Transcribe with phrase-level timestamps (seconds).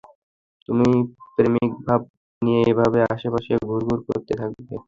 [0.69, 0.89] তুমি
[1.35, 2.01] প্রেমিকভাব
[2.41, 4.73] নিয়ে এভাবে আশেপাশে ঘুরঘুর করতে থাকবে?